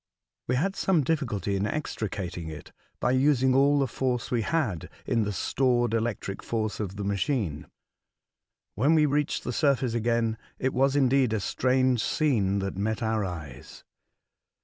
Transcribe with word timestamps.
We 0.47 0.55
had 0.55 0.75
some 0.75 1.03
difficulty 1.03 1.55
in 1.55 1.67
extricating 1.67 2.47
it, 2.49 2.71
by 2.99 3.11
using 3.11 3.53
all 3.53 3.77
the 3.77 3.85
force 3.85 4.31
we 4.31 4.41
had 4.41 4.89
in 5.05 5.25
the 5.25 5.31
stored 5.31 5.93
electric 5.93 6.41
force 6.41 6.79
of 6.79 6.95
the 6.95 7.03
machine. 7.03 7.67
When 8.73 8.95
we 8.95 9.05
reached 9.05 9.43
the 9.43 9.53
surface 9.53 9.93
again, 9.93 10.39
it 10.57 10.73
was 10.73 10.95
indeed 10.95 11.33
a 11.33 11.39
strange 11.39 12.03
scene 12.03 12.57
that 12.57 12.77
met 12.77 13.03
our 13.03 13.23
eyes. 13.23 13.83